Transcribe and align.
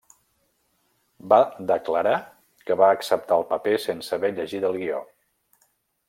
Va 1.33 1.37
declarar 1.73 2.15
que 2.69 2.77
va 2.81 2.89
acceptar 2.97 3.37
el 3.41 3.45
paper 3.53 3.75
sense 3.87 4.17
haver 4.19 4.33
llegit 4.39 4.65
el 4.71 4.79
guió. 4.83 5.03